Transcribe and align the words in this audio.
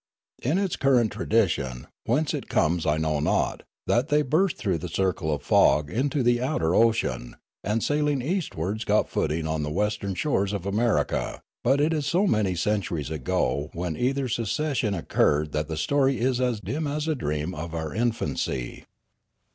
It 0.41 0.57
is 0.57 0.71
the 0.71 0.77
current 0.79 1.11
tradition, 1.11 1.85
whence 2.07 2.33
it 2.33 2.49
comes 2.49 2.87
I 2.87 2.97
know 2.97 3.19
not, 3.19 3.61
that 3.85 4.07
they 4.09 4.23
burst 4.23 4.57
through 4.57 4.79
the 4.79 4.89
circle 4.89 5.31
of 5.31 5.43
fog 5.43 5.91
into 5.91 6.23
the 6.23 6.41
outer 6.41 6.73
ocean, 6.73 7.35
and 7.63 7.83
sailing 7.83 8.19
eastwards 8.19 8.83
got 8.83 9.09
footing 9.09 9.45
on 9.47 9.61
the 9.61 9.69
western 9.69 10.15
shores 10.15 10.53
of 10.53 10.65
America; 10.65 11.43
but 11.63 11.79
it 11.79 11.93
is 11.93 12.07
so 12.07 12.25
many 12.25 12.55
centuries 12.55 13.11
ago 13.11 13.69
when 13.73 13.95
either 13.95 14.27
secession 14.27 14.95
occurred 14.95 15.51
that 15.51 15.67
the 15.67 15.77
story 15.77 16.19
is 16.19 16.41
as 16.41 16.61
dim 16.61 16.87
as 16.87 17.07
a 17.07 17.13
dream 17.13 17.53
of 17.53 17.75
our 17.75 17.93
infancy. 17.93 18.85